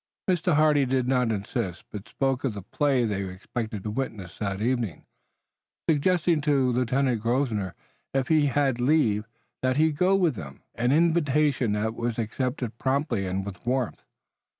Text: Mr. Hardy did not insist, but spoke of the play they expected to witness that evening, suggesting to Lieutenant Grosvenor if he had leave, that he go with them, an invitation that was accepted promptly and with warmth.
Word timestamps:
Mr. 0.27 0.55
Hardy 0.55 0.87
did 0.87 1.07
not 1.07 1.31
insist, 1.31 1.83
but 1.91 2.09
spoke 2.09 2.43
of 2.43 2.55
the 2.55 2.63
play 2.63 3.05
they 3.05 3.23
expected 3.23 3.83
to 3.83 3.91
witness 3.91 4.39
that 4.39 4.59
evening, 4.59 5.05
suggesting 5.87 6.41
to 6.41 6.71
Lieutenant 6.71 7.21
Grosvenor 7.21 7.75
if 8.11 8.27
he 8.27 8.47
had 8.47 8.81
leave, 8.81 9.27
that 9.61 9.77
he 9.77 9.91
go 9.91 10.15
with 10.15 10.33
them, 10.33 10.63
an 10.73 10.91
invitation 10.91 11.73
that 11.73 11.93
was 11.93 12.17
accepted 12.17 12.79
promptly 12.79 13.27
and 13.27 13.45
with 13.45 13.63
warmth. 13.67 14.03